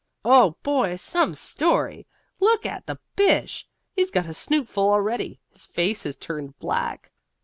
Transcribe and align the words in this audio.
Oh, 0.25 0.55
boy, 0.63 0.95
some 0.95 1.35
story! 1.35 2.07
Look 2.39 2.65
at 2.65 2.87
the 2.87 2.97
Bish! 3.15 3.67
He's 3.95 4.09
got 4.09 4.25
a 4.25 4.29
snootful 4.33 4.79
already 4.89 5.39
his 5.51 5.67
face 5.67 6.01
has 6.05 6.15
turned 6.15 6.57
black!" 6.57 7.11